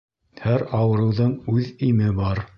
Һәр 0.45 0.63
ауырыуҙың 0.79 1.37
үҙ 1.55 1.71
име 1.91 2.13
бар. 2.23 2.45